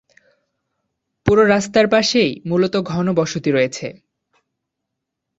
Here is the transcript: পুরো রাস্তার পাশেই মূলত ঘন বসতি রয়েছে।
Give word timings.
পুরো 1.25 1.43
রাস্তার 1.45 1.85
পাশেই 1.87 2.31
মূলত 2.45 2.75
ঘন 2.83 3.05
বসতি 3.13 3.49
রয়েছে। 3.51 3.87